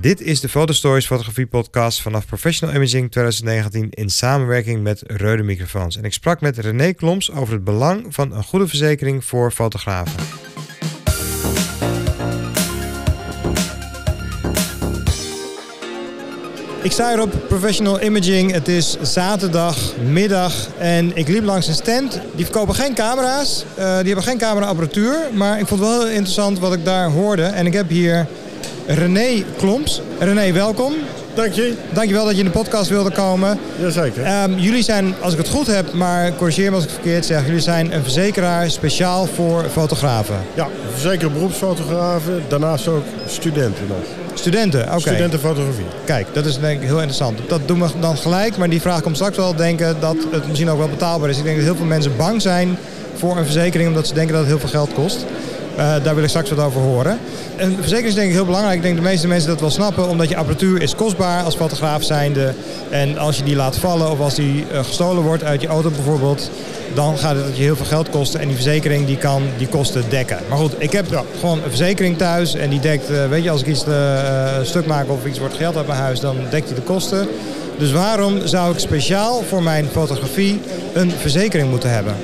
Dit 0.00 0.20
is 0.20 0.40
de 0.40 0.48
Fotostories 0.48 1.06
Fotografie 1.06 1.46
Podcast 1.46 2.02
vanaf 2.02 2.26
Professional 2.26 2.74
Imaging 2.74 3.10
2019 3.10 3.90
in 3.90 4.10
samenwerking 4.10 4.82
met 4.82 5.02
Reude 5.06 5.42
Microfoons. 5.42 5.96
En 5.96 6.04
ik 6.04 6.12
sprak 6.12 6.40
met 6.40 6.58
René 6.58 6.92
Kloms 6.92 7.32
over 7.32 7.54
het 7.54 7.64
belang 7.64 8.14
van 8.14 8.32
een 8.32 8.42
goede 8.42 8.68
verzekering 8.68 9.24
voor 9.24 9.50
fotografen. 9.50 10.22
Ik 16.82 16.92
sta 16.92 17.08
hier 17.08 17.22
op 17.22 17.32
Professional 17.48 18.02
Imaging. 18.02 18.52
Het 18.52 18.68
is 18.68 18.96
zaterdagmiddag 19.02 20.68
en 20.78 21.16
ik 21.16 21.28
liep 21.28 21.44
langs 21.44 21.68
een 21.68 21.74
stand. 21.74 22.20
Die 22.34 22.44
verkopen 22.44 22.74
geen 22.74 22.94
camera's, 22.94 23.64
uh, 23.78 23.84
die 23.84 24.06
hebben 24.06 24.22
geen 24.22 24.38
cameraapparatuur. 24.38 25.16
Maar 25.32 25.58
ik 25.58 25.66
vond 25.66 25.80
het 25.80 25.88
wel 25.88 25.98
heel 25.98 26.08
interessant 26.08 26.58
wat 26.58 26.72
ik 26.72 26.84
daar 26.84 27.10
hoorde. 27.10 27.42
En 27.42 27.66
ik 27.66 27.72
heb 27.72 27.88
hier 27.88 28.26
René 28.86 29.44
Kloms. 29.56 30.02
René, 30.18 30.52
welkom. 30.52 30.92
Dank 31.34 31.52
je. 31.52 31.74
Dankjewel 31.92 32.24
dat 32.24 32.32
je 32.32 32.38
in 32.38 32.44
de 32.44 32.50
podcast 32.50 32.90
wilde 32.90 33.10
komen. 33.10 33.58
Jazeker. 33.80 34.42
Um, 34.42 34.58
jullie 34.58 34.82
zijn, 34.82 35.14
als 35.20 35.32
ik 35.32 35.38
het 35.38 35.48
goed 35.48 35.66
heb, 35.66 35.92
maar 35.92 36.34
corrigeer 36.36 36.70
me 36.70 36.74
als 36.76 36.84
ik 36.84 36.90
het 36.90 37.00
verkeerd 37.00 37.26
zeg... 37.26 37.46
jullie 37.46 37.60
zijn 37.60 37.94
een 37.94 38.02
verzekeraar 38.02 38.70
speciaal 38.70 39.26
voor 39.26 39.64
fotografen. 39.72 40.36
Ja, 40.54 40.68
verzekerd 40.92 41.32
beroepsfotografen. 41.32 42.42
Daarnaast 42.48 42.88
ook 42.88 43.04
studenten 43.26 43.86
nog. 43.88 43.98
Studenten, 44.34 44.80
oké. 44.80 44.88
Okay. 44.88 45.00
Studentenfotografie. 45.00 45.86
Kijk, 46.04 46.26
dat 46.32 46.46
is 46.46 46.58
denk 46.58 46.80
ik 46.80 46.86
heel 46.86 46.96
interessant. 46.96 47.38
Dat 47.48 47.60
doen 47.66 47.80
we 47.80 47.88
dan 48.00 48.16
gelijk, 48.16 48.56
maar 48.56 48.70
die 48.70 48.80
vraag 48.80 49.02
komt 49.02 49.16
straks 49.16 49.36
wel 49.36 49.54
denken 49.54 49.96
dat 50.00 50.16
het 50.30 50.48
misschien 50.48 50.70
ook 50.70 50.78
wel 50.78 50.88
betaalbaar 50.88 51.28
is. 51.28 51.38
Ik 51.38 51.44
denk 51.44 51.56
dat 51.56 51.64
heel 51.64 51.76
veel 51.76 51.86
mensen 51.86 52.16
bang 52.16 52.42
zijn 52.42 52.76
voor 53.14 53.36
een 53.36 53.44
verzekering 53.44 53.88
omdat 53.88 54.06
ze 54.06 54.14
denken 54.14 54.32
dat 54.32 54.42
het 54.42 54.50
heel 54.50 54.60
veel 54.60 54.68
geld 54.68 54.94
kost. 54.94 55.26
Uh, 55.78 55.94
daar 56.02 56.14
wil 56.14 56.22
ik 56.22 56.28
straks 56.28 56.50
wat 56.50 56.64
over 56.64 56.80
horen. 56.80 57.18
Een 57.56 57.74
verzekering 57.74 58.08
is 58.08 58.14
denk 58.14 58.28
ik 58.28 58.34
heel 58.34 58.44
belangrijk. 58.44 58.76
Ik 58.76 58.82
denk 58.82 58.96
de 58.96 59.02
meeste 59.02 59.26
mensen 59.26 59.48
dat 59.48 59.60
wel 59.60 59.70
snappen. 59.70 60.08
Omdat 60.08 60.28
je 60.28 60.36
apparatuur 60.36 60.82
is 60.82 60.94
kostbaar 60.94 61.42
als 61.42 61.54
fotograaf 61.54 62.02
zijnde. 62.02 62.54
En 62.90 63.18
als 63.18 63.36
je 63.36 63.44
die 63.44 63.56
laat 63.56 63.76
vallen 63.76 64.10
of 64.10 64.20
als 64.20 64.34
die 64.34 64.64
uh, 64.72 64.78
gestolen 64.84 65.22
wordt 65.22 65.44
uit 65.44 65.60
je 65.60 65.66
auto 65.66 65.90
bijvoorbeeld. 65.90 66.50
Dan 66.94 67.18
gaat 67.18 67.36
het 67.36 67.56
je 67.56 67.62
heel 67.62 67.76
veel 67.76 67.86
geld 67.86 68.10
kosten. 68.10 68.40
En 68.40 68.46
die 68.46 68.54
verzekering 68.54 69.06
die 69.06 69.16
kan 69.16 69.42
die 69.58 69.68
kosten 69.68 70.04
dekken. 70.08 70.38
Maar 70.48 70.58
goed, 70.58 70.72
ik 70.78 70.92
heb 70.92 71.10
ja. 71.10 71.22
gewoon 71.40 71.56
een 71.56 71.68
verzekering 71.68 72.18
thuis. 72.18 72.54
En 72.54 72.70
die 72.70 72.80
dekt, 72.80 73.10
uh, 73.10 73.26
weet 73.26 73.42
je, 73.42 73.50
als 73.50 73.60
ik 73.60 73.66
iets 73.66 73.84
stuk 74.62 74.86
maak 74.86 75.10
of 75.10 75.26
iets 75.26 75.38
wordt 75.38 75.54
geld 75.56 75.76
uit 75.76 75.86
mijn 75.86 75.98
huis. 75.98 76.20
Dan 76.20 76.36
dekt 76.50 76.66
die 76.66 76.74
de 76.74 76.82
kosten. 76.82 77.28
Dus 77.78 77.92
waarom 77.92 78.46
zou 78.46 78.72
ik 78.72 78.78
speciaal 78.78 79.42
voor 79.48 79.62
mijn 79.62 79.86
fotografie 79.92 80.60
een 80.92 81.10
verzekering 81.10 81.70
moeten 81.70 81.90
hebben? 81.90 82.14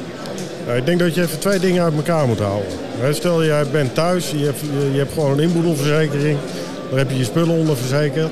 Nou, 0.71 0.83
ik 0.83 0.89
denk 0.89 1.01
dat 1.01 1.15
je 1.15 1.23
even 1.23 1.39
twee 1.39 1.59
dingen 1.59 1.83
uit 1.83 1.95
elkaar 1.95 2.27
moet 2.27 2.39
houden. 2.39 2.69
Stel, 3.11 3.45
jij 3.45 3.65
bent 3.73 3.95
thuis, 3.95 4.31
je 4.31 4.45
hebt, 4.45 4.61
je 4.93 4.99
hebt 4.99 5.13
gewoon 5.13 5.33
een 5.33 5.41
inboedelverzekering. 5.41 6.39
Daar 6.91 6.99
heb 6.99 7.11
je 7.11 7.17
je 7.17 7.25
spullen 7.25 7.55
onder 7.55 7.77
verzekerd. 7.77 8.31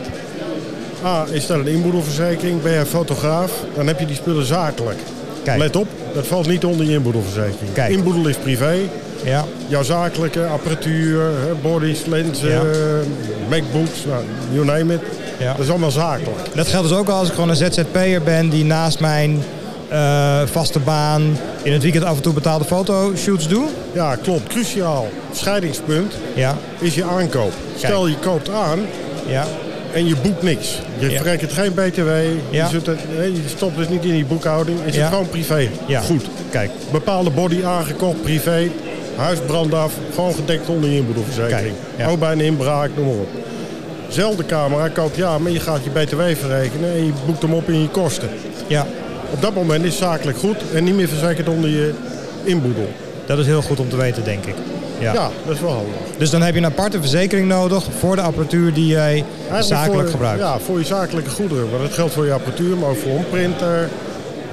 Ah, 1.03 1.22
is 1.31 1.47
dat 1.47 1.59
een 1.59 1.66
inboedelverzekering? 1.66 2.62
Ben 2.62 2.72
jij 2.72 2.86
fotograaf? 2.86 3.53
Dan 3.75 3.86
heb 3.86 4.00
je 4.00 4.06
die 4.06 4.16
spullen 4.16 4.44
zakelijk. 4.44 4.98
Kijk. 5.42 5.59
Let 5.59 5.77
op, 5.77 5.89
dat 6.14 6.27
valt 6.27 6.47
niet 6.47 6.64
onder 6.64 6.86
je 6.86 6.92
inboedelverzekering. 6.92 7.72
Kijk. 7.72 7.91
Inboedel 7.91 8.28
is 8.28 8.36
privé. 8.36 8.77
Ja. 9.25 9.44
Jouw 9.66 9.83
zakelijke 9.83 10.47
apparatuur, 10.47 11.31
bodies, 11.62 12.05
lenzen, 12.05 12.50
ja. 12.50 12.62
MacBooks, 13.48 14.05
nou, 14.06 14.25
you 14.53 14.64
name 14.64 14.94
it. 14.94 15.00
Ja. 15.39 15.53
Dat 15.53 15.64
is 15.64 15.70
allemaal 15.70 15.91
zakelijk. 15.91 16.39
Dat 16.55 16.66
geldt 16.66 16.89
dus 16.89 16.98
ook 16.98 17.09
als 17.09 17.28
ik 17.28 17.34
gewoon 17.34 17.48
een 17.48 17.56
ZZP'er 17.56 18.22
ben 18.22 18.48
die 18.48 18.64
naast 18.64 19.00
mijn 19.00 19.42
uh, 19.92 20.41
vaste 20.44 20.78
baan, 20.78 21.39
in 21.62 21.72
het 21.72 21.83
weekend 21.83 22.05
af 22.05 22.17
en 22.17 22.22
toe 22.22 22.33
betaalde 22.33 22.64
fotoshoots 22.64 23.48
doe? 23.48 23.69
Ja, 23.92 24.17
klopt. 24.17 24.47
Cruciaal 24.47 25.08
scheidingspunt 25.33 26.14
ja. 26.34 26.56
is 26.78 26.94
je 26.94 27.05
aankoop. 27.05 27.53
Kijk. 27.53 27.78
Stel 27.78 28.06
je 28.06 28.16
koopt 28.16 28.50
aan 28.50 28.78
ja. 29.27 29.47
en 29.92 30.06
je 30.06 30.16
boekt 30.22 30.43
niks. 30.43 30.81
Je 30.99 31.10
ja. 31.10 31.16
verrekent 31.16 31.53
geen 31.53 31.75
BTW, 31.75 32.09
ja. 32.50 32.69
je, 32.71 32.81
het, 32.84 33.00
je, 33.37 33.43
stopt 33.47 33.76
dus 33.76 33.88
niet 33.88 34.04
in 34.04 34.12
die 34.12 34.25
boekhouding. 34.25 34.78
Is 34.84 34.97
het 34.97 35.06
gewoon 35.06 35.28
privé. 35.28 35.69
Ja. 35.87 36.00
Goed. 36.00 36.25
Kijk. 36.50 36.70
Bepaalde 36.93 37.31
body 37.31 37.65
aangekocht, 37.65 38.22
privé, 38.22 38.70
huisbrand 39.16 39.75
af, 39.75 39.93
gewoon 40.15 40.34
gedekt 40.34 40.69
onder 40.69 40.91
je 40.91 40.97
inboedelverzekering. 40.97 41.75
Ook 42.09 42.19
bij 42.19 42.32
een 42.32 42.41
inbraak, 42.41 42.91
noem 42.97 43.06
maar 43.06 43.15
op. 43.15 43.28
Zelfde 44.09 44.47
camera 44.47 44.88
koop 44.88 45.15
ja, 45.15 45.38
maar 45.38 45.53
je 45.53 45.60
gaat 45.60 45.81
je 45.84 45.91
BTW 45.91 46.20
verrekenen 46.20 46.93
en 46.93 47.05
je 47.05 47.12
boekt 47.26 47.43
hem 47.43 47.55
op 47.55 47.69
in 47.69 47.81
je 47.81 47.88
kosten. 47.88 48.28
Ja. 48.66 48.87
Op 49.31 49.43
dat 49.43 49.55
moment 49.55 49.84
is 49.84 49.97
zakelijk 49.97 50.39
goed 50.39 50.56
en 50.75 50.84
niet 50.84 50.94
meer 50.94 51.09
verzekerd 51.09 51.49
onder 51.49 51.71
je 51.71 51.93
inboedel. 52.44 52.89
Dat 53.27 53.39
is 53.39 53.47
heel 53.47 53.62
goed 53.62 53.81
om 53.81 53.89
te 53.89 53.97
weten, 53.97 54.25
denk 54.25 54.44
ik. 54.44 54.55
Ja. 54.99 55.12
ja, 55.12 55.31
dat 55.47 55.55
is 55.55 55.61
wel 55.61 55.71
handig. 55.71 55.94
Dus 56.19 56.31
dan 56.31 56.43
heb 56.43 56.55
je 56.55 56.61
een 56.61 56.66
aparte 56.66 57.00
verzekering 57.00 57.49
nodig 57.49 57.84
voor 57.99 58.17
de 58.17 58.22
apparatuur 58.22 58.72
die 58.72 58.87
jij 58.87 59.25
zakelijk 59.61 60.00
voor, 60.03 60.11
gebruikt? 60.11 60.41
Ja, 60.41 60.59
voor 60.59 60.78
je 60.78 60.84
zakelijke 60.84 61.31
goederen. 61.31 61.71
Want 61.71 61.83
dat 61.83 61.93
geldt 61.93 62.12
voor 62.12 62.27
je 62.27 62.33
apparatuur, 62.33 62.77
maar 62.77 62.88
ook 62.88 62.97
voor 62.97 63.17
een 63.17 63.28
printer. 63.31 63.88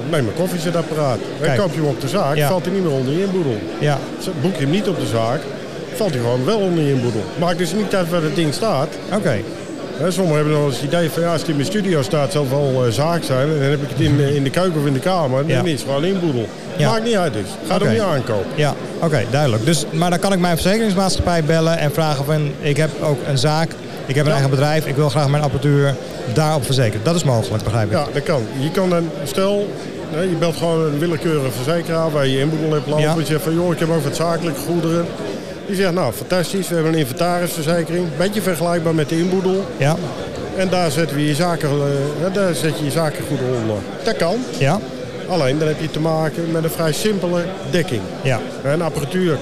Neem 0.10 0.28
een 0.28 0.34
koffiezetapparaat. 0.34 1.20
En 1.42 1.58
koop 1.58 1.74
je 1.74 1.80
hem 1.80 1.90
op 1.90 2.02
de 2.02 2.08
zaak, 2.08 2.40
valt 2.40 2.66
hij 2.66 2.74
niet 2.74 2.84
meer 2.84 2.92
onder 2.92 3.14
je 3.14 3.24
inboedel. 3.24 3.58
Ja. 3.80 3.98
Boek 4.42 4.56
je 4.56 4.62
hem 4.62 4.70
niet 4.70 4.88
op 4.88 5.00
de 5.00 5.06
zaak, 5.06 5.40
valt 5.96 6.10
hij 6.12 6.20
gewoon 6.20 6.46
wel 6.46 6.60
onder 6.60 6.84
je 6.84 6.94
inboedel. 6.94 7.24
Maakt 7.40 7.58
dus 7.58 7.74
niet 7.74 7.96
uit 7.96 8.10
waar 8.10 8.24
het 8.24 8.36
ding 8.36 8.54
staat. 8.54 8.88
Oké. 9.14 9.42
Sommigen 10.08 10.36
hebben 10.36 10.54
nog 10.54 10.66
eens 10.66 10.76
het 10.76 10.86
idee 10.86 11.10
van 11.10 11.22
ja, 11.22 11.32
als 11.32 11.42
het 11.42 11.50
in 11.50 11.56
mijn 11.56 11.68
studio 11.68 12.02
staat, 12.02 12.32
zal 12.32 12.42
het 12.42 12.52
wel 12.52 12.86
uh, 12.86 12.92
zaak 12.92 13.24
zijn. 13.24 13.48
En 13.50 13.60
dan 13.60 13.70
heb 13.70 13.82
ik 13.82 13.90
het 13.90 14.00
in, 14.00 14.20
in 14.20 14.44
de 14.44 14.50
keuken 14.50 14.80
of 14.80 14.86
in 14.86 14.94
de 14.94 15.00
kamer. 15.00 15.48
Dan 15.48 15.56
ja. 15.56 15.64
is 15.64 15.72
het 15.72 15.82
gewoon 15.82 16.04
inboedel. 16.04 16.48
Ja. 16.78 16.90
Maakt 16.90 17.04
niet 17.04 17.16
uit 17.16 17.34
dus. 17.34 17.48
Ga 17.68 17.76
okay. 17.76 17.92
niet 17.92 18.02
aankopen. 18.02 18.52
Ja, 18.56 18.74
oké, 18.96 19.06
okay, 19.06 19.26
duidelijk. 19.32 19.66
Dus, 19.66 19.86
maar 19.92 20.10
dan 20.10 20.20
kan 20.20 20.34
ik 20.34 20.40
mijn 20.40 20.58
verzekeringsmaatschappij 20.58 21.44
bellen 21.44 21.78
en 21.78 21.92
vragen 21.92 22.26
van 22.26 22.52
ik 22.60 22.78
heb 22.78 22.90
ook 23.02 23.20
een 23.28 23.38
zaak. 23.38 23.72
Ik 24.06 24.16
heb 24.16 24.26
een 24.26 24.32
ja. 24.32 24.38
eigen 24.38 24.50
bedrijf, 24.50 24.86
ik 24.86 24.96
wil 24.96 25.10
graag 25.10 25.28
mijn 25.28 25.44
apparatuur 25.44 25.96
daarop 26.34 26.66
verzekeren. 26.66 27.04
Dat 27.04 27.16
is 27.16 27.24
mogelijk, 27.24 27.64
begrijp 27.64 27.86
ik. 27.86 27.92
Ja, 27.92 28.08
dat 28.14 28.24
kan. 28.24 28.42
Je 28.60 28.72
kan 28.72 28.90
dan, 28.90 29.10
stel, 29.24 29.68
je 30.12 30.36
belt 30.40 30.56
gewoon 30.58 30.86
een 30.86 31.00
willekeurige 31.00 31.52
verzekeraar 31.52 32.12
waar 32.12 32.28
je 32.28 32.40
inboedel 32.40 32.72
hebt 32.72 32.88
lopen. 32.88 33.04
Ja. 33.04 33.16
Je 33.18 33.26
zegt 33.26 33.44
van 33.44 33.54
joh, 33.54 33.74
ik 33.74 33.80
heb 33.80 33.90
ook 33.90 34.04
wat 34.04 34.16
zakelijke 34.16 34.60
goederen. 34.60 35.06
Die 35.68 35.76
zegt, 35.76 35.94
nou, 35.94 36.14
fantastisch, 36.14 36.68
we 36.68 36.74
hebben 36.74 36.94
een 36.94 37.00
inventarisverzekering. 37.00 38.08
Beetje 38.18 38.42
vergelijkbaar 38.42 38.96
met 38.96 39.10
de 39.10 39.18
inboedel. 39.18 39.66
Ja. 39.78 39.96
En 40.58 40.70
daar 40.70 40.92
zetten 40.92 41.18
we 41.18 41.26
je 41.26 41.36
zaken, 41.36 41.70
uh, 41.70 42.34
daar 42.34 42.54
zet 42.56 42.78
je 42.78 42.86
je 42.86 42.92
zaken 42.92 43.24
goed 43.28 43.40
onder. 43.62 43.78
Dat 44.04 44.18
kan. 44.18 44.36
Ja. 44.58 44.80
Alleen 45.28 45.60
dan 45.60 45.68
heb 45.68 45.82
je 45.82 45.92
te 45.92 46.00
maken 46.00 46.52
met 46.52 46.64
een 46.64 46.70
vrij 46.70 46.92
simpele 46.92 47.44
dekking. 47.72 48.02
Ja. 48.24 48.40
En 48.64 48.82
apparatuur 48.82 49.38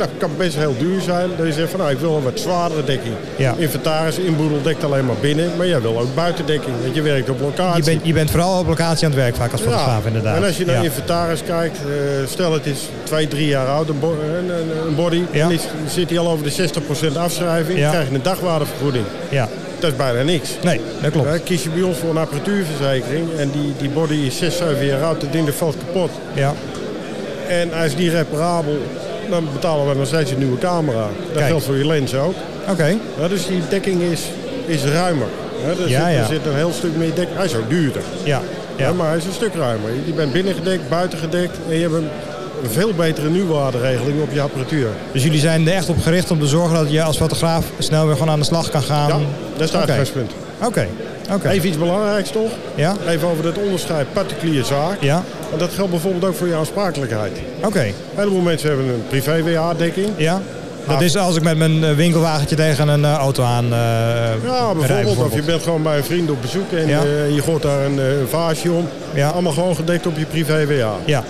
dat 0.00 0.08
kan 0.18 0.30
best 0.36 0.56
heel 0.56 0.74
duur 0.78 1.00
zijn. 1.00 1.28
Dat 1.36 1.46
je 1.46 1.52
zegt 1.52 1.70
van 1.70 1.78
nou, 1.78 1.90
ik 1.92 1.98
wil 1.98 2.16
een 2.16 2.22
wat 2.22 2.40
zwaardere 2.40 2.84
dekking. 2.84 3.14
Ja. 3.36 3.54
Inventaris, 3.56 4.18
inboedel 4.18 4.62
dekt 4.62 4.84
alleen 4.84 5.06
maar 5.06 5.16
binnen. 5.20 5.56
Maar 5.56 5.66
jij 5.66 5.80
wil 5.80 5.98
ook 5.98 6.14
buitendekking. 6.14 6.74
Want 6.82 6.94
je 6.94 7.02
werkt 7.02 7.30
op 7.30 7.40
locatie. 7.40 7.84
Je 7.84 7.90
bent, 7.90 8.06
je 8.06 8.12
bent 8.12 8.30
vooral 8.30 8.58
op 8.58 8.66
locatie 8.66 9.04
aan 9.04 9.12
het 9.12 9.20
werk 9.20 9.36
vaak 9.36 9.52
als 9.52 9.60
fotograaf 9.60 10.02
ja. 10.02 10.06
inderdaad. 10.06 10.36
En 10.36 10.44
als 10.44 10.56
je 10.56 10.64
naar 10.64 10.74
ja. 10.74 10.82
inventaris 10.82 11.42
kijkt. 11.42 11.78
Uh, 11.86 12.26
stel 12.26 12.52
het 12.52 12.66
is 12.66 12.88
twee, 13.02 13.28
drie 13.28 13.46
jaar 13.46 13.66
oud. 13.66 13.88
Een, 13.88 13.98
bo 13.98 14.16
een, 14.38 14.50
een 14.86 14.94
body. 14.94 15.22
Dan 15.32 15.52
is, 15.52 15.62
zit 15.86 16.10
hij 16.10 16.18
al 16.18 16.28
over 16.28 16.44
de 16.44 16.68
60% 17.12 17.16
afschrijving. 17.16 17.80
Dan 17.80 17.90
krijg 17.90 18.08
je 18.08 18.14
een 18.14 18.22
dagwaardevergoeding. 18.22 19.04
Ja. 19.28 19.48
Dat 19.78 19.90
is 19.90 19.96
bijna 19.96 20.22
niks. 20.22 20.50
Nee, 20.62 20.80
dat 21.02 21.10
klopt. 21.10 21.42
Kies 21.42 21.62
je 21.62 21.70
bij 21.70 21.82
ons 21.82 21.96
voor 21.96 22.10
een 22.10 22.16
apparatuurverzekering. 22.16 23.28
En 23.36 23.50
die, 23.50 23.72
die 23.78 23.88
body 23.88 24.14
is 24.14 24.38
6, 24.38 24.56
7 24.56 24.86
jaar 24.86 25.02
oud. 25.02 25.20
Dat 25.20 25.32
ding 25.32 25.46
dat 25.46 25.54
valt 25.54 25.76
kapot. 25.76 26.10
Ja. 26.34 26.54
En 27.48 27.68
hij 27.72 27.86
is 27.86 27.96
niet 27.96 28.12
reparabel 28.12 28.78
dan 29.30 29.48
betalen 29.52 29.88
we 29.88 29.94
nog 29.94 30.06
steeds 30.06 30.30
een 30.30 30.38
nieuwe 30.38 30.58
camera. 30.58 31.08
Dat 31.26 31.36
Kijk. 31.36 31.46
geldt 31.46 31.64
voor 31.64 31.76
je 31.76 31.86
lens 31.86 32.14
ook. 32.14 32.34
Oké. 32.68 32.70
Okay. 32.70 33.28
dus 33.28 33.46
die 33.46 33.62
dekking 33.68 34.02
is, 34.02 34.22
is 34.66 34.84
ruimer. 34.84 35.26
er, 35.66 35.88
ja, 35.88 36.10
zit, 36.10 36.18
er 36.18 36.26
zit 36.26 36.46
een 36.46 36.54
heel 36.54 36.72
stuk 36.72 36.96
meer 36.96 37.14
dekking. 37.14 37.36
Hij 37.36 37.44
is 37.44 37.54
ook 37.54 37.68
duurder. 37.68 38.02
Ja. 38.24 38.40
Ja. 38.76 38.92
maar 38.92 39.08
hij 39.08 39.16
is 39.16 39.24
een 39.24 39.32
stuk 39.32 39.54
ruimer. 39.54 39.90
Je 40.06 40.12
bent 40.12 40.32
binnengedekt, 40.32 40.88
buitengedekt 40.88 41.58
en 41.68 41.74
je 41.74 41.80
hebt 41.80 41.94
een, 41.94 42.08
een 42.62 42.70
veel 42.70 42.94
betere 42.94 43.30
nieuwwaarderegeling 43.30 44.22
op 44.22 44.32
je 44.32 44.40
apparatuur. 44.40 44.88
Dus 45.12 45.22
jullie 45.22 45.40
zijn 45.40 45.68
er 45.68 45.74
echt 45.74 45.88
op 45.88 46.02
gericht 46.02 46.30
om 46.30 46.40
te 46.40 46.46
zorgen 46.46 46.74
dat 46.74 46.90
je 46.90 47.02
als 47.02 47.16
fotograaf 47.16 47.66
snel 47.78 48.06
weer 48.06 48.16
gewoon 48.16 48.30
aan 48.30 48.38
de 48.38 48.44
slag 48.44 48.70
kan 48.70 48.82
gaan? 48.82 49.08
Ja, 49.08 49.18
dat 49.56 49.68
is 49.68 49.72
het 49.72 49.82
okay. 49.82 50.06
Oké. 50.64 50.86
Okay. 51.30 51.52
Even 51.52 51.68
iets 51.68 51.78
belangrijks 51.78 52.30
toch? 52.30 52.50
Ja. 52.74 52.96
Even 53.08 53.28
over 53.28 53.44
het 53.44 53.58
onderscheid 53.58 54.12
particulier 54.12 54.64
zaak. 54.64 54.96
Ja. 55.00 55.22
En 55.52 55.58
dat 55.58 55.70
geldt 55.72 55.90
bijvoorbeeld 55.90 56.24
ook 56.24 56.34
voor 56.34 56.48
je 56.48 56.54
aansprakelijkheid. 56.54 57.32
Oké. 57.56 57.66
Okay. 57.66 57.86
Een 57.86 57.94
heleboel 58.14 58.40
mensen 58.40 58.68
hebben 58.68 58.86
een 58.86 59.04
privé-WA-dekking. 59.08 60.08
Ja. 60.16 60.40
Dat 60.86 61.02
is 61.02 61.16
als 61.16 61.36
ik 61.36 61.42
met 61.42 61.56
mijn 61.56 61.84
eh, 61.84 61.92
winkelwagentje 61.92 62.56
tegen 62.56 62.88
een 62.88 63.00
uh, 63.00 63.12
auto 63.14 63.42
aan 63.42 63.64
uh, 63.64 63.70
Ja, 63.70 64.74
bijvoorbeeld, 64.74 65.18
Of 65.18 65.34
je 65.34 65.42
bent 65.42 65.62
gewoon 65.62 65.82
bij 65.82 65.96
een 65.96 66.04
vriend 66.04 66.30
op 66.30 66.40
bezoek 66.40 66.72
en 66.72 66.86
ja. 66.86 67.04
uh, 67.04 67.34
je 67.34 67.42
gooit 67.42 67.62
daar 67.62 67.84
een, 67.84 67.98
een 67.98 68.28
vaasje 68.28 68.72
om. 68.72 68.88
Ja. 69.14 69.28
Allemaal 69.28 69.52
gewoon 69.52 69.76
gedekt 69.76 70.06
op 70.06 70.18
je 70.18 70.24
privé-WA. 70.24 70.94
Ja. 71.04 71.24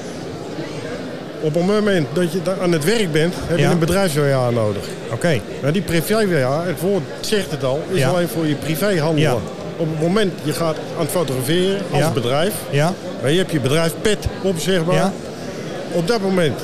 Op 1.40 1.54
het 1.54 1.66
moment 1.66 2.06
dat 2.12 2.32
je 2.32 2.40
aan 2.60 2.72
het 2.72 2.84
werk 2.84 3.12
bent, 3.12 3.34
heb 3.46 3.56
je 3.56 3.62
ja. 3.62 3.70
een 3.70 3.78
bedrijfs-WA 3.78 4.50
nodig. 4.50 4.82
Oké. 5.04 5.14
Okay. 5.14 5.42
Maar 5.62 5.72
die 5.72 5.82
privé-WA, 5.82 6.64
het 6.64 6.80
woord 6.80 7.02
zegt 7.20 7.50
het 7.50 7.64
al, 7.64 7.82
is 7.90 7.98
ja. 7.98 8.08
alleen 8.08 8.28
voor 8.28 8.46
je 8.46 8.54
privéhandel. 8.54 9.22
Ja. 9.22 9.34
Op 9.76 9.88
het 9.90 10.00
moment 10.00 10.32
je 10.42 10.52
gaat 10.52 10.76
aan 10.76 11.02
het 11.02 11.10
fotograferen 11.10 11.80
als 11.90 12.12
bedrijf, 12.12 12.54
ja. 12.70 12.92
je 13.24 13.36
hebt 13.36 13.50
je 13.50 13.60
bedrijf 13.60 13.94
pet 14.02 14.26
op 14.42 14.58
zeg 14.58 14.84
maar. 14.84 14.94
Ja. 14.94 15.12
Op 15.92 16.06
dat 16.06 16.20
moment 16.20 16.60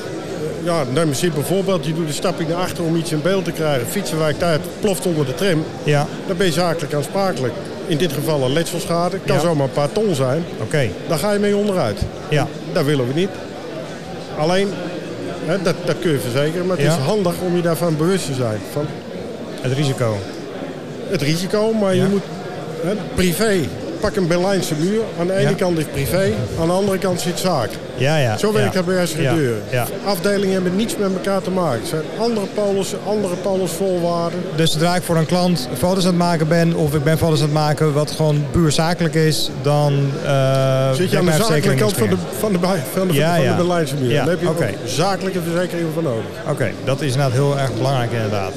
ja, 0.63 0.83
neem 0.93 1.07
een 1.07 1.15
simpel 1.15 1.41
voorbeeld. 1.43 1.85
Je 1.85 1.93
doet 1.93 2.07
een 2.07 2.13
stapje 2.13 2.47
naar 2.47 2.57
achter 2.57 2.83
om 2.83 2.95
iets 2.95 3.11
in 3.11 3.21
beeld 3.21 3.45
te 3.45 3.51
krijgen. 3.51 3.87
Fietsen 3.87 4.19
wijkt 4.19 4.43
uit, 4.43 4.61
ploft 4.79 5.05
onder 5.05 5.25
de 5.25 5.33
tram. 5.35 5.63
Ja, 5.83 6.07
Dan 6.27 6.37
ben 6.37 6.45
je 6.45 6.51
zakelijk 6.51 6.93
aansprakelijk. 6.93 7.53
In 7.87 7.97
dit 7.97 8.13
geval 8.13 8.43
een 8.43 8.53
letselschade. 8.53 9.17
Kan 9.25 9.35
Ja. 9.35 9.41
zomaar 9.41 9.67
een 9.67 9.73
paar 9.73 9.91
ton 9.91 10.15
zijn. 10.15 10.43
oké. 10.61 10.89
Daar 11.07 11.17
ga 11.17 11.31
je 11.31 11.39
mee 11.39 11.55
onderuit. 11.55 11.99
Ja, 12.29 12.47
Dat 12.73 12.85
willen 12.85 13.07
we 13.07 13.13
niet. 13.13 13.29
Alleen, 14.37 14.67
hè, 15.45 15.61
dat, 15.61 15.75
dat 15.85 15.95
kun 15.99 16.11
je 16.11 16.19
verzekeren. 16.19 16.65
Maar 16.67 16.77
het 16.77 16.85
Ja. 16.85 16.91
is 16.97 17.03
handig 17.03 17.33
om 17.45 17.55
je 17.55 17.61
daarvan 17.61 17.97
bewust 17.97 18.25
te 18.25 18.33
zijn. 18.33 18.59
Van 18.71 18.85
het 19.61 19.73
risico. 19.73 20.17
het 21.09 21.21
risico, 21.21 21.73
maar 21.73 21.95
Ja. 21.95 22.03
je 22.03 22.09
moet 22.09 22.21
hè, 22.83 22.93
privé. 23.15 23.59
Pak 23.99 24.15
een 24.15 24.27
Berlijnse 24.27 24.73
muur. 24.79 25.01
Aan 25.19 25.27
de 25.27 25.33
ene 25.33 25.49
Ja. 25.49 25.55
kant 25.55 25.77
is 25.77 25.85
privé, 25.91 26.31
aan 26.59 26.67
de 26.67 26.73
andere 26.73 26.97
kant 26.97 27.21
zit 27.21 27.39
zaak. 27.39 27.69
Ja, 27.95 28.17
ja. 28.17 28.37
Zo 28.37 28.53
werkt 28.53 28.73
dat 28.73 28.85
bij. 28.85 29.07
Ja, 29.17 29.35
ja. 29.69 29.85
Afdelingen 30.05 30.53
hebben 30.53 30.75
niets 30.75 30.97
met 30.97 31.13
elkaar 31.13 31.41
te 31.41 31.49
maken. 31.51 31.79
Het 31.79 31.87
zijn 31.89 32.01
andere 32.19 32.45
polissen, 32.45 32.99
andere 33.07 33.35
polisvolwaarden. 33.35 34.39
Dus 34.55 34.71
zodra 34.71 34.95
ik 34.95 35.03
voor 35.03 35.15
een 35.17 35.25
klant 35.25 35.67
foto's 35.77 36.03
aan 36.03 36.09
het 36.09 36.17
maken 36.17 36.47
ben, 36.47 36.75
of 36.75 36.93
ik 36.93 37.03
ben 37.03 37.17
foto's 37.17 37.37
aan 37.39 37.45
het 37.45 37.53
maken 37.53 37.93
wat 37.93 38.11
gewoon 38.11 38.45
puur 38.51 38.71
zakelijk 38.71 39.15
is, 39.15 39.49
dan 39.61 39.93
eh 40.25 40.91
Zit 40.93 41.11
je 41.11 41.17
aan 41.17 41.25
de 41.25 41.31
zakelijke 41.31 41.75
kant 41.75 41.93
van 41.97 42.09
de, 42.09 42.15
van 42.39 42.51
de, 42.51 42.59
van 42.59 42.71
de, 42.71 42.77
van 42.93 43.07
de. 43.07 43.53
Berlijnse 43.55 43.95
muur. 43.95 44.09
Ja, 44.11 44.25
Daar 44.25 44.37
heb 44.39 44.41
je 44.41 44.73
zakelijke 44.85 45.41
verzekeringen 45.41 45.93
voor 45.93 46.03
nodig. 46.03 46.25
Oké, 46.49 46.71
dat 46.83 47.01
is 47.01 47.11
inderdaad 47.11 47.31
heel 47.31 47.57
erg 47.59 47.73
belangrijk 47.73 48.11
inderdaad. 48.11 48.53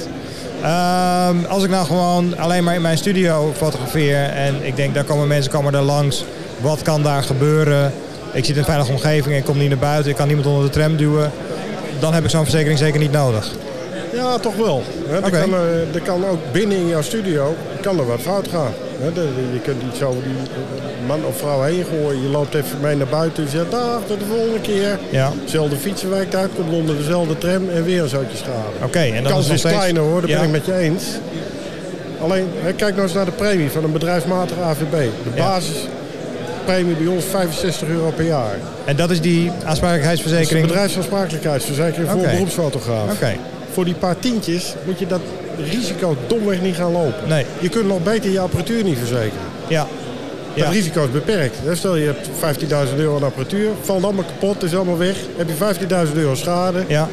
Ehm, 0.61 1.35
als 1.49 1.63
ik 1.63 1.69
nou 1.69 1.85
gewoon 1.85 2.37
alleen 2.37 2.63
maar 2.63 2.75
in 2.75 2.81
mijn 2.81 2.97
studio 2.97 3.53
fotografeer 3.55 4.23
en 4.23 4.65
ik 4.65 4.75
denk 4.75 4.93
daar 4.93 5.03
komen 5.03 5.27
mensen 5.27 5.51
komen 5.51 5.73
er 5.73 5.81
langs, 5.81 6.25
wat 6.59 6.81
kan 6.81 7.03
daar 7.03 7.23
gebeuren? 7.23 7.93
Ik 8.33 8.45
zit 8.45 8.53
in 8.53 8.59
een 8.59 8.65
veilige 8.65 8.91
omgeving 8.91 9.33
en 9.33 9.39
ik 9.39 9.43
kom 9.43 9.57
niet 9.57 9.69
naar 9.69 9.77
buiten, 9.77 10.11
ik 10.11 10.17
kan 10.17 10.27
niemand 10.27 10.47
onder 10.47 10.63
de 10.63 10.69
tram 10.69 10.95
duwen. 10.95 11.31
Dan 11.99 12.13
heb 12.13 12.23
ik 12.23 12.29
zo'n 12.29 12.43
verzekering 12.43 12.79
zeker 12.79 12.99
niet 12.99 13.11
nodig. 13.11 13.51
Ja, 14.13 14.37
toch 14.37 14.55
wel. 14.55 14.83
Hè, 15.07 15.15
er, 15.21 15.31
kan, 15.31 15.53
eh, 15.53 15.95
er 15.95 16.01
kan 16.03 16.25
ook 16.25 16.51
binnen 16.51 16.77
in 16.77 16.87
jouw 16.87 17.01
studio 17.01 17.55
kan 17.81 17.99
er 17.99 18.05
wat 18.05 18.19
fout 18.19 18.47
gaan. 18.47 18.73
Je 19.53 19.59
kunt 19.63 19.81
iets 19.91 20.01
over 20.03 20.23
die 20.23 20.31
eh, 20.33 21.07
man 21.07 21.25
of 21.25 21.37
vrouw 21.37 21.61
heen 21.61 21.85
gooien. 21.91 22.21
Je 22.21 22.27
loopt 22.27 22.53
even 22.55 22.79
mee 22.81 22.95
naar 22.95 23.07
buiten 23.07 23.43
en 23.43 23.49
zegt 23.49 23.71
dag, 23.71 23.99
tot 24.07 24.19
de 24.19 24.25
volgende 24.25 24.59
keer. 24.61 24.99
Ja, 25.09 25.31
Zelfde 25.45 25.75
fietsen 25.75 26.09
wijkt 26.09 26.35
uit, 26.35 26.49
komt 26.55 26.71
onder 26.73 26.97
dezelfde 26.97 27.37
tram 27.37 27.69
en 27.69 27.83
weer 27.83 28.01
een 28.01 28.09
zootje 28.09 28.37
schade. 28.37 28.83
oké. 28.83 28.99
En 28.99 29.23
dan 29.23 29.31
kans 29.31 29.49
is 29.49 29.59
steeds... 29.59 29.75
kleiner 29.75 30.01
hoor, 30.01 30.21
dat 30.21 30.29
Ja. 30.29 30.35
ben 30.37 30.45
ik 30.45 30.51
met 30.51 30.65
je 30.65 30.73
eens. 30.77 31.03
Alleen, 32.21 32.47
hè, 32.61 32.73
kijk 32.73 32.91
nou 32.91 33.01
eens 33.03 33.13
naar 33.13 33.25
de 33.25 33.31
premie 33.31 33.69
van 33.69 33.83
een 33.83 33.91
bedrijfsmatige 33.91 34.61
AVB. 34.61 34.91
De 34.91 35.09
Ja. 35.35 35.45
basispremie 35.47 36.95
bij 36.95 37.07
ons 37.07 37.25
65 37.25 37.87
euro 37.87 38.11
per 38.15 38.25
jaar. 38.25 38.55
En 38.85 38.95
dat 38.95 39.09
is 39.11 39.21
die 39.21 39.45
Dat 39.45 39.53
is 39.55 39.61
een 39.61 39.67
aansprakelijkheidsverzekering? 39.67 40.67
bedrijfsaansprakelijkheidsverzekering 40.67 42.09
voor 42.09 42.21
beroepsfotograaf. 42.21 43.11
Oké, 43.11 43.35
Voor 43.71 43.85
die 43.85 43.93
paar 43.93 44.19
tientjes 44.19 44.73
moet 44.85 44.99
je 44.99 45.07
dat 45.07 45.19
risico 45.71 46.15
domweg 46.27 46.61
niet 46.61 46.75
gaan 46.75 46.91
lopen. 46.91 47.27
nee. 47.27 47.45
Je 47.59 47.69
kunt 47.69 47.87
nog 47.87 48.03
beter 48.03 48.31
je 48.31 48.39
apparatuur 48.39 48.83
niet 48.83 48.97
verzekeren. 48.97 49.45
Ja. 49.67 49.87
Dat 50.55 50.63
Ja. 50.65 50.69
risico 50.69 51.03
is 51.03 51.11
beperkt. 51.11 51.55
Stel 51.73 51.95
je 51.95 52.05
hebt 52.05 52.29
15.000 52.39 52.97
euro 52.99 53.15
aan 53.15 53.23
apparatuur, 53.23 53.69
valt 53.81 54.03
allemaal 54.03 54.23
kapot, 54.23 54.63
is 54.63 54.75
allemaal 54.75 54.97
weg. 54.97 55.15
Heb 55.37 55.47
je 55.47 55.53
15.000 55.53 56.17
euro 56.17 56.35
schade, 56.35 56.83
ja, 56.87 57.09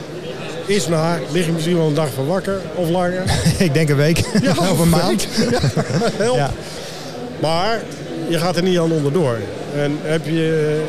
is 0.67 0.88
naar, 0.88 1.20
lig 1.32 1.46
je 1.46 1.52
misschien 1.52 1.76
wel 1.76 1.87
een 1.87 1.94
dag 1.94 2.08
van 2.14 2.26
wakker 2.26 2.61
of 2.75 2.88
langer. 2.88 3.23
ik 3.58 3.75
denk 3.75 3.88
een 3.88 3.96
week 3.96 4.19
of 4.73 4.79
een 4.79 4.88
maand. 4.88 5.26
Help. 6.17 6.37
Ja. 6.37 6.50
Maar 7.40 7.81
je 8.29 8.38
gaat 8.38 8.56
er 8.56 8.62
niet 8.62 8.79
aan 8.79 8.93
onderdoor. 8.93 9.37
En 9.76 9.99
heb 10.02 10.25
je 10.25 10.81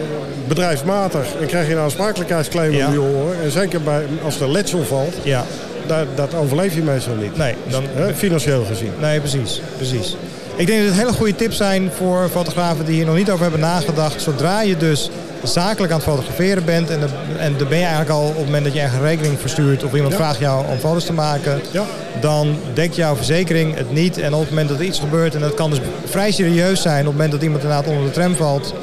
bedrijfsmatig 0.48 1.26
en 1.42 1.48
krijg 1.48 1.68
je 1.68 1.74
een 1.74 1.80
aansprakelijkheidsclaim 1.80 2.72
Ja. 2.74 2.88
om 2.88 2.94
je 2.94 3.02
oren. 3.02 3.36
En 3.44 3.52
zeker 3.52 3.82
bij, 3.82 4.04
als 4.24 4.40
er 4.40 4.52
letsel 4.52 4.84
valt, 4.84 5.14
Ja, 5.24 5.46
dat, 5.90 6.06
dat 6.16 6.34
overleef 6.36 6.76
je 6.76 6.82
meestal 6.82 7.16
niet. 7.16 7.38
nee, 7.38 7.56
dan, 7.68 7.84
Hè, 7.94 8.14
financieel 8.14 8.66
gezien. 8.66 8.92
nee, 9.00 9.20
precies, 9.20 9.62
precies. 9.78 10.16
Ik 10.56 10.68
denk 10.68 10.80
dat 10.80 10.90
het 10.90 10.98
hele 11.00 11.14
goede 11.14 11.36
tips 11.36 11.58
zijn 11.58 11.90
voor 11.96 12.30
fotografen 12.32 12.86
die 12.86 12.96
hier 12.96 13.06
nog 13.06 13.16
niet 13.16 13.30
over 13.30 13.42
hebben 13.42 13.60
nagedacht. 13.60 14.22
Zodra 14.22 14.62
je 14.62 14.78
dus 14.78 15.10
zakelijk 15.44 15.92
aan 15.94 16.00
het 16.00 16.08
fotograferen 16.08 16.66
bent 16.66 16.90
en, 16.90 17.00
de- 17.00 17.06
en 17.38 17.54
dan 17.58 17.68
ben 17.68 17.78
je 17.78 17.84
eigenlijk 17.84 18.14
al 18.14 18.28
op 18.28 18.36
het 18.36 18.46
moment 18.46 18.64
dat 18.64 18.74
je 18.74 18.82
een 18.82 19.02
rekening 19.02 19.40
verstuurt 19.40 19.84
of 19.84 19.94
iemand 19.94 20.12
Ja. 20.14 20.18
vraagt 20.20 20.40
jou 20.40 20.66
om 20.68 20.78
foto's 20.78 21.06
te 21.06 21.14
maken, 21.14 21.62
Ja. 21.72 21.84
dan 22.22 22.56
dekt 22.74 22.96
jouw 22.96 23.16
verzekering 23.16 23.76
het 23.78 23.92
niet. 23.92 24.18
En 24.18 24.34
op 24.34 24.40
het 24.40 24.50
moment 24.50 24.70
dat 24.70 24.80
er 24.80 24.84
iets 24.86 25.00
gebeurt, 25.00 25.36
en 25.36 25.42
dat 25.42 25.54
kan 25.54 25.70
dus 25.70 25.80
vrij 26.06 26.32
serieus 26.32 26.82
zijn, 26.82 27.00
op 27.00 27.06
het 27.06 27.14
moment 27.14 27.32
dat 27.32 27.42
iemand 27.42 27.62
inderdaad 27.64 27.88
onder 27.88 28.04
de 28.06 28.12
tram 28.12 28.36
valt. 28.36 28.74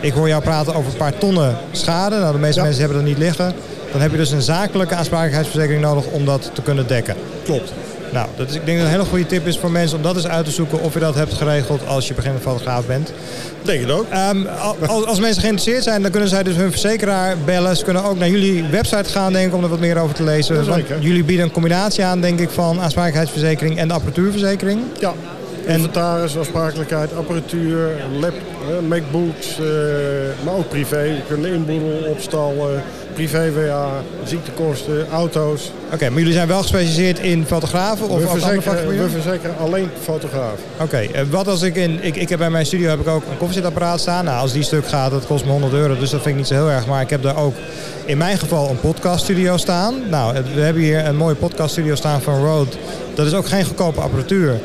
Ik 0.00 0.12
hoor 0.12 0.28
jou 0.28 0.42
praten 0.42 0.74
over 0.74 0.90
een 0.92 0.96
paar 0.98 1.18
tonnen 1.18 1.56
schade. 1.72 2.16
Nou, 2.18 2.32
de 2.32 2.38
meeste 2.38 2.58
Ja. 2.58 2.62
mensen 2.64 2.82
hebben 2.84 2.98
dat 3.00 3.08
niet 3.08 3.18
liggen. 3.18 3.52
Dan 3.92 4.00
heb 4.00 4.10
je 4.10 4.16
dus 4.16 4.30
een 4.30 4.42
zakelijke 4.42 4.94
aansprakelijkheidsverzekering 4.94 5.82
nodig 5.82 6.04
om 6.06 6.24
dat 6.24 6.50
te 6.54 6.62
kunnen 6.62 6.86
dekken. 6.86 7.14
Klopt. 7.44 7.72
Nou, 8.12 8.26
dat 8.36 8.48
is, 8.48 8.54
ik 8.54 8.64
denk 8.66 8.78
dat 8.78 8.86
een 8.86 8.92
hele 8.92 9.04
goede 9.04 9.26
tip 9.26 9.46
is 9.46 9.58
voor 9.58 9.70
mensen 9.70 9.96
om 9.96 10.02
dat 10.02 10.16
eens 10.16 10.26
uit 10.26 10.44
te 10.44 10.50
zoeken 10.50 10.80
of 10.82 10.94
je 10.94 11.00
dat 11.00 11.14
hebt 11.14 11.32
geregeld 11.32 11.86
als 11.86 12.08
je 12.08 12.14
beginnend 12.14 12.42
fotograaf 12.42 12.86
bent. 12.86 13.12
Denk 13.62 13.80
het 13.80 13.90
ook. 13.90 14.06
Ehm, 14.10 14.46
al- 14.60 14.76
als, 14.86 15.04
als 15.06 15.20
mensen 15.20 15.40
geïnteresseerd 15.42 15.82
zijn, 15.82 16.02
dan 16.02 16.10
kunnen 16.10 16.28
zij 16.28 16.42
dus 16.42 16.56
hun 16.56 16.70
verzekeraar 16.70 17.36
bellen. 17.44 17.76
Ze 17.76 17.84
kunnen 17.84 18.04
ook 18.04 18.18
naar 18.18 18.28
jullie 18.28 18.64
website 18.70 19.10
gaan, 19.10 19.32
denk 19.32 19.46
ik, 19.46 19.54
om 19.54 19.62
er 19.62 19.68
wat 19.68 19.80
meer 19.80 19.98
over 19.98 20.14
te 20.14 20.22
lezen. 20.22 20.64
Ja, 20.64 20.78
jullie 21.00 21.24
bieden 21.24 21.44
een 21.46 21.52
combinatie 21.52 22.04
aan, 22.04 22.20
denk 22.20 22.40
ik, 22.40 22.50
van 22.50 22.80
aansprakelijkheidsverzekering 22.80 23.78
en 23.78 23.88
de 23.88 23.94
apparatuurverzekering. 23.94 24.80
Ja. 25.00 25.12
Inventaris, 25.66 26.36
aansprakelijkheid, 26.36 27.14
apparatuur, 27.14 27.90
lab, 28.20 28.34
MacBooks, 28.88 29.58
eh, 29.58 29.64
maar 30.44 30.54
ook 30.54 30.68
privé. 30.68 31.00
Je 31.00 31.20
kunt 31.28 31.46
inboedel, 31.46 32.08
opstal, 32.08 32.54
eh, 32.58 32.80
privé-WA, 33.14 34.02
ziektekosten, 34.24 35.06
auto's. 35.12 35.72
Oké, 35.92 36.08
maar 36.10 36.18
jullie 36.18 36.34
zijn 36.34 36.48
wel 36.48 36.60
gespecialiseerd 36.60 37.18
in 37.18 37.44
fotografen 37.46 38.08
of 38.08 38.20
We 38.20 38.28
verzekeren, 38.28 38.88
we 38.88 39.08
verzekeren 39.08 39.56
alleen 39.58 39.88
fotograaf. 40.02 40.58
Oké, 40.80 40.96
eh, 40.96 41.22
wat 41.30 41.48
als 41.48 41.62
ik 41.62 41.76
in... 41.76 41.98
Ik, 42.00 42.16
ik 42.16 42.28
heb 42.28 42.38
bij 42.38 42.50
mijn 42.50 42.66
studio 42.66 42.88
heb 42.88 43.00
ik 43.00 43.08
ook 43.08 43.22
een 43.30 43.36
koffiezetapparaat 43.36 44.00
staan. 44.00 44.24
Nou, 44.24 44.40
als 44.40 44.52
die 44.52 44.62
stuk 44.62 44.86
gaat, 44.86 45.10
dat 45.10 45.26
kost 45.26 45.44
me 45.44 45.50
100 45.50 45.72
euro, 45.72 45.98
dus 45.98 46.10
dat 46.10 46.22
vind 46.22 46.32
ik 46.32 46.36
niet 46.36 46.46
zo 46.46 46.54
heel 46.54 46.70
erg. 46.70 46.86
Maar 46.86 47.02
ik 47.02 47.10
heb 47.10 47.22
daar 47.22 47.36
ook 47.36 47.54
in 48.04 48.18
mijn 48.18 48.38
geval 48.38 48.70
een 48.70 48.80
podcaststudio 48.80 49.56
staan. 49.56 49.94
Nou, 50.08 50.34
we 50.54 50.60
hebben 50.60 50.82
hier 50.82 51.06
een 51.06 51.16
mooie 51.16 51.34
podcaststudio 51.34 51.94
staan 51.94 52.20
van 52.20 52.44
Rode. 52.44 52.70
Dat 53.14 53.26
is 53.26 53.34
ook 53.34 53.46
geen 53.46 53.64
goedkope 53.64 54.00
apparatuur. 54.00 54.60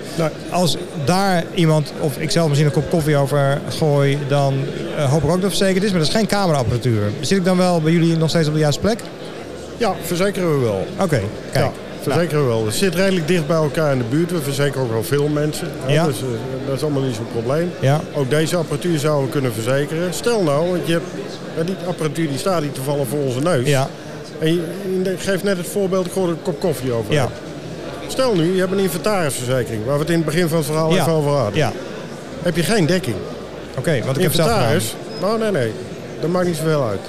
Als 0.49 0.77
daar 1.05 1.44
iemand, 1.53 1.91
of 1.99 2.17
ik 2.17 2.31
zelf 2.31 2.47
misschien 2.47 2.67
een 2.67 2.73
kop 2.75 2.89
koffie 2.89 3.15
over 3.17 3.59
gooi, 3.77 4.17
dan 4.27 4.53
eh, 4.97 5.11
hoop 5.11 5.23
ik 5.23 5.29
ook 5.29 5.41
dat 5.41 5.41
het 5.49 5.57
verzekerd 5.57 5.83
is. 5.83 5.89
Maar 5.89 5.99
dat 5.99 6.07
is 6.09 6.15
geen 6.15 6.27
cameraapparatuur. 6.27 7.01
Zit 7.19 7.38
ik 7.38 7.45
dan 7.45 7.57
wel 7.57 7.81
bij 7.81 7.91
jullie 7.91 8.17
nog 8.17 8.29
steeds 8.29 8.47
op 8.47 8.53
de 8.53 8.59
juiste 8.59 8.81
plek? 8.81 8.99
Ja, 9.77 9.94
verzekeren 10.01 10.53
we 10.59 10.65
wel. 10.65 10.88
Oké, 11.01 11.21
kijk. 11.51 11.66
Ja, 11.66 11.71
verzekeren 12.01 12.42
we 12.42 12.47
wel. 12.47 12.66
Het 12.66 12.75
zit 12.75 12.95
redelijk 12.95 13.27
dicht 13.27 13.47
bij 13.47 13.56
elkaar 13.56 13.92
in 13.92 13.97
de 13.97 14.04
buurt. 14.09 14.31
We 14.31 14.42
verzekeren 14.42 14.81
ook 14.83 14.92
wel 14.92 15.04
veel 15.04 15.27
mensen. 15.27 15.68
hè, 15.85 15.94
Ja. 15.94 16.06
Dus 16.06 16.19
eh, 16.21 16.25
dat 16.68 16.75
is 16.75 16.83
allemaal 16.83 17.01
niet 17.01 17.16
zo'n 17.16 17.31
probleem. 17.31 17.71
Ja, 17.80 18.01
Ook 18.13 18.30
deze 18.30 18.56
apparatuur 18.56 18.99
zouden 18.99 19.25
we 19.25 19.31
kunnen 19.31 19.54
verzekeren. 19.54 20.13
Stel 20.13 20.44
nou, 20.44 20.69
want 20.71 20.87
je 20.87 20.92
hebt, 20.94 21.06
die 21.68 21.75
apparatuur 21.87 22.27
die 22.27 22.37
staat 22.37 22.61
hier 22.61 22.71
toevallig 22.71 23.07
voor 23.07 23.19
onze 23.19 23.39
neus. 23.39 23.68
ja, 23.68 23.87
En 24.39 24.47
je, 24.54 24.61
je 25.04 25.16
geeft 25.18 25.44
net 25.44 25.57
het 25.57 25.68
voorbeeld, 25.68 26.06
ik 26.06 26.11
hoorde 26.13 26.31
een 26.31 26.42
kop 26.42 26.59
koffie 26.59 26.92
over. 26.92 27.13
ja, 27.13 27.30
Stel 28.07 28.35
nu, 28.35 28.54
je 28.54 28.59
hebt 28.59 28.71
een 28.71 28.80
inventarisverzekering, 28.80 29.85
waar 29.85 29.94
we 29.94 29.99
het 30.02 30.09
in 30.09 30.16
het 30.18 30.26
begin 30.26 30.47
van 30.47 30.57
het 30.57 30.66
verhaal 30.66 30.94
Ja. 30.94 31.02
even 31.02 31.11
over 31.14 31.31
hadden. 31.31 31.56
ja. 31.56 31.71
Heb 32.42 32.56
je 32.56 32.64
geen 32.64 32.85
dekking. 32.85 33.16
Oké, 33.78 34.02
want 34.06 34.18
ik 34.18 34.23
heb 34.23 34.33
zelf 34.33 34.47
gedaan. 34.49 34.71
Inventaris, 34.73 34.95
nou 35.21 35.40
nee 35.40 35.52
nee, 35.52 35.71
dat 36.21 36.30
maakt 36.30 36.45
niet 36.47 36.56
zoveel 36.56 36.83
uit. 36.83 36.99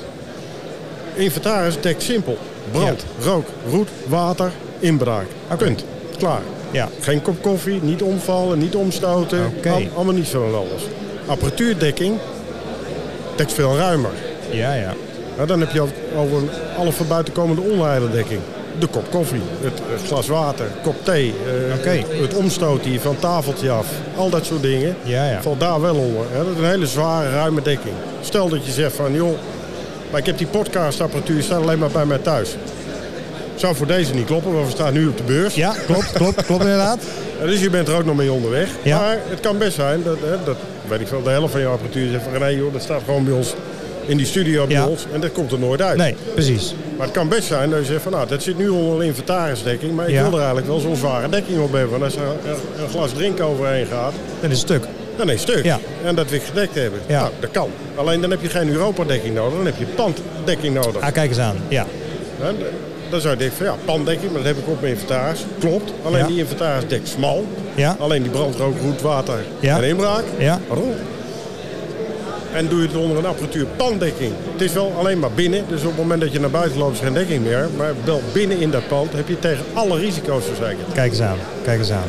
Inventaris 1.15 1.81
dekt 1.81 2.03
simpel. 2.03 2.39
Brand, 2.73 3.05
rook, 3.25 3.47
roet, 3.71 3.89
water, 4.07 4.51
inbraak. 4.79 5.27
Punt. 5.59 5.85
Klaar. 6.19 6.41
Ja, 6.71 6.89
Geen 7.01 7.23
kop 7.23 7.43
koffie, 7.43 7.83
niet 7.83 8.03
omvallen, 8.03 8.59
niet 8.59 8.75
omstoten. 8.75 9.53
Oké. 9.57 9.71
Al- 9.71 9.83
allemaal 9.95 10.15
niet 10.15 10.27
zo 10.27 10.55
alles. 10.55 10.83
Apparatuurdekking 11.27 12.19
dekt 13.37 13.53
veel 13.53 13.77
ruimer. 13.77 14.11
ja, 14.51 14.75
ja. 14.75 14.95
Nou, 15.37 15.49
dan 15.49 15.61
heb 15.61 15.71
je 15.73 15.81
over 16.17 16.37
een 16.37 16.49
alle 16.79 16.93
van 16.93 17.07
buiten 17.09 17.33
komende 17.35 17.63
onheilendekking. 17.63 18.41
De 18.79 18.87
kop 18.87 19.11
koffie, 19.11 19.41
het, 19.61 19.73
het 19.91 20.07
glas 20.07 20.27
water, 20.29 20.67
kop 20.83 21.05
thee, 21.05 21.35
Oké. 21.79 22.05
het, 22.23 22.35
omstoten 22.35 22.91
hier 22.91 23.01
van 23.01 23.19
tafeltje 23.19 23.71
af. 23.71 23.87
Al 24.17 24.31
dat 24.31 24.45
soort 24.45 24.63
dingen 24.63 24.97
Ja, 25.03 25.31
ja. 25.31 25.43
valt 25.43 25.61
daar 25.61 25.81
wel 25.81 25.95
onder. 25.95 26.25
Hè. 26.33 26.39
Dat 26.39 26.53
is 26.55 26.59
een 26.59 26.69
hele 26.69 26.87
zware, 26.87 27.31
ruime 27.31 27.63
dekking. 27.63 27.95
Stel 28.21 28.49
dat 28.49 28.67
je 28.67 28.73
zegt 28.73 28.95
van, 28.97 29.13
joh, 29.13 29.39
maar 30.11 30.21
ik 30.21 30.27
heb 30.27 30.39
die 30.39 30.47
podcastapparatuur 30.47 31.43
staat 31.43 31.63
alleen 31.63 31.79
maar 31.79 31.91
bij 31.91 32.07
mij 32.07 32.19
thuis. 32.19 32.57
Zou 33.55 33.75
voor 33.75 33.87
deze 33.87 34.15
niet 34.15 34.27
kloppen, 34.27 34.53
want 34.53 34.67
we 34.67 34.73
staan 34.73 34.93
nu 34.93 35.07
op 35.07 35.17
de 35.17 35.23
beurs. 35.23 35.55
Ja, 35.55 35.75
klopt, 35.87 36.13
klopt, 36.13 36.45
klopt 36.45 36.63
inderdaad. 36.63 36.99
Dus 37.45 37.61
je 37.61 37.71
bent 37.71 37.89
er 37.89 37.97
ook 37.97 38.05
nog 38.05 38.17
mee 38.17 38.33
onderweg. 38.33 38.69
Ja. 38.83 38.99
Maar 38.99 39.19
het 39.29 39.41
kan 39.41 39.59
best 39.59 39.75
zijn 39.75 40.03
dat, 40.03 40.17
hè, 40.25 40.37
dat 40.45 40.57
weet 40.89 41.01
ik 41.01 41.09
veel, 41.09 41.23
de 41.23 41.31
helft 41.31 41.53
van 41.53 41.61
je 41.61 41.67
apparatuur 41.67 42.11
zegt 42.11 42.23
van 42.25 42.33
René, 42.33 42.47
joh, 42.47 42.73
dat 42.73 42.83
staat 42.83 43.01
gewoon 43.05 43.25
bij 43.25 43.35
ons 43.35 43.55
in 44.09 44.17
die 44.17 44.27
studio 44.27 44.67
bij 44.67 44.77
Ja. 44.77 44.87
ons 44.87 45.07
en 45.13 45.21
dat 45.21 45.33
komt 45.33 45.53
er 45.53 45.59
nooit 45.59 45.83
uit. 45.83 45.97
Nee, 45.97 46.15
precies. 46.35 46.75
Maar 46.97 47.07
het 47.07 47.15
kan 47.17 47.29
best 47.29 47.47
zijn 47.47 47.71
dat 47.71 47.79
je 47.79 47.85
zegt 47.85 48.03
van 48.03 48.13
nou, 48.13 48.29
dat 48.29 48.43
zit 48.43 48.59
nu 48.59 48.69
onder 48.69 49.05
inventarisdekking, 49.05 49.95
maar 49.95 50.09
ik 50.09 50.15
Ja. 50.15 50.23
wil 50.23 50.33
er 50.33 50.37
eigenlijk 50.39 50.67
wel 50.67 50.79
zo'n 50.79 50.97
zware 50.97 51.29
dekking 51.29 51.61
op 51.61 51.73
hebben. 51.73 51.91
Want 51.91 52.03
als 52.03 52.17
er 52.17 52.23
een, 52.83 52.89
glas 52.91 53.13
drinken 53.13 53.45
overheen 53.45 53.87
gaat, 53.87 54.13
Dat 54.41 54.51
is 54.51 54.57
het 54.59 54.67
stuk. 54.69 54.85
dan 55.17 55.31
is 55.31 55.41
het 55.41 55.51
stuk. 55.51 55.65
Ja. 55.65 55.79
En 56.05 56.15
dat 56.15 56.31
wil 56.31 56.39
ik 56.39 56.45
gedekt 56.45 56.75
hebben. 56.75 57.01
Ja. 57.07 57.21
Nou, 57.21 57.33
dat 57.41 57.51
kan. 57.51 57.69
Alleen 57.95 58.21
dan 58.21 58.31
heb 58.31 58.43
je 58.43 58.49
geen 58.49 58.69
Europa-dekking 58.71 59.35
nodig, 59.35 59.57
dan 59.57 59.67
heb 59.67 59.79
je 59.79 59.85
panddekking 59.87 60.75
nodig. 60.75 61.01
Ah, 61.03 61.13
kijk 61.13 61.29
eens 61.31 61.39
aan. 61.39 61.57
Ja. 61.69 61.87
Dan 63.11 63.21
zou 63.21 63.33
je 63.33 63.39
denken 63.39 63.57
van 63.57 63.67
ja, 63.67 63.75
pandekking, 63.85 64.33
maar 64.33 64.43
dat 64.43 64.55
heb 64.55 64.63
ik 64.65 64.69
op 64.69 64.81
mijn 64.81 64.93
inventaris. 64.93 65.41
Klopt, 65.59 65.93
alleen 66.05 66.21
Ja. 66.21 66.27
die 66.27 66.39
inventaris 66.39 66.85
dekt 66.89 67.09
smal. 67.09 67.45
Ja. 67.75 67.97
Alleen 67.99 68.23
die 68.23 68.31
brandrook, 68.31 68.75
roet, 68.83 69.01
water 69.01 69.39
Ja. 69.61 69.77
en 69.77 69.83
inbraak. 69.85 70.25
Ja. 70.39 70.61
Waarom? 70.69 70.93
En 72.53 72.69
doe 72.69 72.81
je 72.81 72.87
het 72.87 72.97
onder 72.97 73.19
een 73.19 73.27
apparatuur 73.27 73.67
pandekking. 73.77 74.33
Het 74.53 74.61
is 74.61 74.73
wel 74.73 74.95
alleen 74.99 75.19
maar 75.19 75.31
binnen, 75.31 75.65
dus 75.69 75.81
op 75.81 75.89
het 75.89 75.97
moment 75.97 76.21
dat 76.21 76.33
je 76.33 76.41
naar 76.41 76.51
buiten 76.51 76.79
loopt 76.79 76.95
is 76.95 77.01
geen 77.01 77.13
dekking 77.13 77.45
meer. 77.45 77.69
Maar 77.77 77.95
wel 78.05 78.23
binnen 78.33 78.61
in 78.61 78.71
dat 78.71 78.89
pand 78.89 79.13
heb 79.13 79.29
je 79.29 79.39
tegen 79.39 79.65
alle 79.73 79.99
risico's 79.99 80.45
verzekerd. 80.45 80.93
Kijk 80.93 81.11
eens 81.11 81.21
aan. 81.21 81.39
Kijk 81.63 81.79
eens 81.79 81.91
aan. 81.91 82.09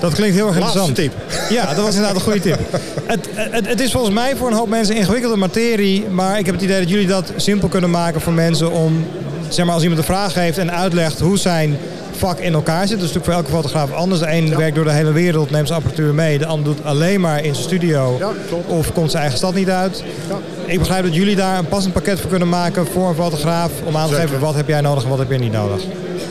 Dat 0.00 0.14
klinkt 0.14 0.34
heel 0.34 0.46
erg 0.46 0.56
interessant. 0.56 0.94
tip. 0.94 1.12
Ja, 1.48 1.74
dat 1.74 1.84
was 1.84 1.94
inderdaad 1.94 2.14
een 2.14 2.22
goede 2.22 2.40
tip. 2.40 2.58
Het, 3.06 3.28
het, 3.34 3.68
het 3.68 3.80
is 3.80 3.92
volgens 3.92 4.14
mij 4.14 4.36
voor 4.36 4.48
een 4.48 4.56
hoop 4.56 4.68
mensen 4.68 4.96
ingewikkelde 4.96 5.36
materie. 5.36 6.08
Maar 6.10 6.38
ik 6.38 6.46
heb 6.46 6.54
het 6.54 6.64
idee 6.64 6.80
dat 6.80 6.88
jullie 6.88 7.06
dat 7.06 7.32
simpel 7.36 7.68
kunnen 7.68 7.90
maken 7.90 8.20
voor 8.20 8.32
mensen 8.32 8.72
om... 8.72 9.06
Zeg 9.48 9.64
maar, 9.64 9.74
als 9.74 9.82
iemand 9.82 10.00
een 10.00 10.06
vraag 10.06 10.34
heeft 10.34 10.58
en 10.58 10.72
uitlegt 10.72 11.20
hoe 11.20 11.38
zijn 11.38 11.78
vak 12.16 12.38
in 12.38 12.52
elkaar 12.54 12.86
zit. 12.88 12.98
Dat 13.00 13.08
is 13.08 13.14
natuurlijk 13.14 13.24
voor 13.24 13.34
elke 13.34 13.50
fotograaf 13.50 13.92
anders. 13.92 14.20
De 14.20 14.30
een 14.32 14.56
werkt 14.56 14.74
door 14.74 14.84
de 14.84 14.92
hele 14.92 15.12
wereld, 15.12 15.50
neemt 15.50 15.66
zijn 15.66 15.78
apparatuur 15.78 16.14
mee. 16.14 16.38
De 16.38 16.46
ander 16.46 16.64
doet 16.64 16.84
alleen 16.84 17.20
maar 17.20 17.44
in 17.44 17.54
zijn 17.54 17.66
studio. 17.66 18.16
Ja. 18.18 18.30
Of 18.66 18.92
komt 18.92 19.10
zijn 19.10 19.22
eigen 19.22 19.38
stad 19.40 19.54
niet 19.54 19.70
uit. 19.70 20.02
Ja. 20.28 20.38
Ik 20.66 20.78
begrijp 20.78 21.04
dat 21.04 21.14
jullie 21.14 21.36
daar 21.36 21.58
een 21.58 21.68
passend 21.68 21.92
pakket 21.92 22.20
voor 22.20 22.30
kunnen 22.30 22.48
maken 22.48 22.86
voor 22.86 23.08
een 23.08 23.14
fotograaf. 23.14 23.70
Om 23.84 23.96
aan 23.96 24.08
te 24.08 24.14
Zeker. 24.14 24.28
geven 24.28 24.40
wat 24.42 24.54
heb 24.54 24.68
jij 24.68 24.80
nodig 24.80 25.02
en 25.02 25.08
wat 25.08 25.18
heb 25.18 25.30
je 25.30 25.38
niet 25.38 25.52
nodig. 25.52 25.82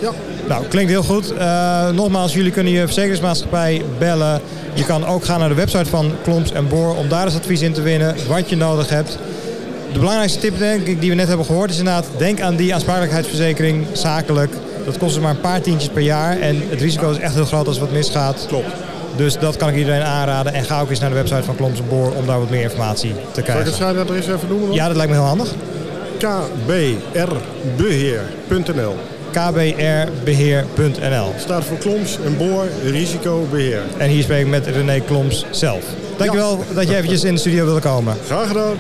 Ja, 0.02 0.12
Nou, 0.48 0.66
klinkt 0.66 0.92
heel 0.92 1.04
goed. 1.04 1.34
Eh, 1.38 1.90
nogmaals, 1.90 2.34
jullie 2.34 2.52
kunnen 2.52 2.74
je 2.74 2.82
verzekeringsmaatschappij 2.86 3.82
bellen. 3.98 4.42
Je 4.74 4.86
kan 4.86 5.06
ook 5.06 5.26
gaan 5.26 5.40
naar 5.40 5.50
de 5.50 5.56
website 5.56 5.90
van 5.90 6.12
Klomps 6.24 6.52
en 6.52 6.68
Boor 6.68 6.96
om 6.96 7.10
daar 7.10 7.26
eens 7.26 7.36
advies 7.36 7.62
in 7.62 7.74
te 7.74 7.82
winnen, 7.82 8.16
wat 8.28 8.50
je 8.50 8.56
nodig 8.56 8.90
hebt. 8.90 9.18
De 9.94 10.00
belangrijkste 10.00 10.40
tip 10.40 10.58
denk 10.58 10.88
ik, 10.88 11.00
die 11.02 11.10
we 11.10 11.16
net 11.16 11.28
hebben 11.28 11.46
gehoord 11.46 11.70
is 11.70 11.78
inderdaad, 11.78 12.06
denk 12.18 12.42
aan 12.42 12.56
die 12.56 12.74
aansprakelijkheidsverzekering 12.74 13.86
zakelijk. 13.92 14.54
Dat 14.86 14.98
kost 14.98 15.14
dus 15.14 15.24
maar 15.24 15.32
een 15.32 15.42
paar 15.42 15.62
tientjes 15.62 15.90
per 15.90 16.02
jaar 16.02 16.40
en 16.40 16.62
het 16.70 16.82
risico 16.82 17.10
is 17.12 17.18
echt 17.18 17.34
heel 17.34 17.46
groot 17.46 17.68
als 17.68 17.80
wat 17.80 17.92
misgaat. 17.92 18.46
klopt. 18.48 18.68
Dus 19.16 19.38
dat 19.38 19.58
kan 19.58 19.70
ik 19.70 19.76
iedereen 19.76 20.02
aanraden. 20.04 20.54
En 20.54 20.64
ga 20.64 20.82
ook 20.82 20.90
eens 20.90 21.00
naar 21.00 21.10
de 21.10 21.16
website 21.16 21.44
van 21.44 21.56
Klomps 21.56 21.80
en 21.80 21.86
Boor 21.90 22.12
om 22.16 22.26
daar 22.26 22.40
wat 22.40 22.50
meer 22.50 22.62
informatie 22.62 23.10
te 23.10 23.16
Zal 23.16 23.30
ik 23.30 23.36
het 23.36 23.46
krijgen. 23.46 23.74
zijdeadres 23.74 24.28
even 24.28 24.48
noemen? 24.48 24.68
dan? 24.68 24.76
Ja, 24.76 24.88
dat 24.88 24.96
lijkt 24.96 25.12
me 25.12 25.18
heel 25.18 25.28
handig. 25.28 25.54
kbrbeheer.nl 27.78 28.96
kbrbeheer.nl 29.32 31.34
Staat 31.38 31.64
voor 31.66 31.78
Kloms 31.78 32.18
en 32.26 32.38
Boor 32.38 32.66
Risicobeheer. 32.86 33.82
En 33.98 34.10
hier 34.10 34.24
spreek 34.24 34.42
ik 34.42 34.48
met 34.48 34.68
René 34.68 35.00
Kloms 35.00 35.46
zelf. 35.52 35.84
Dankjewel 36.18 36.64
dat 36.74 36.88
je 36.88 36.96
eventjes 36.96 37.24
in 37.24 37.34
de 37.34 37.40
studio 37.40 37.66
wilde 37.66 37.80
komen. 37.80 38.16
Graag 38.26 38.48
gedaan. 38.48 38.74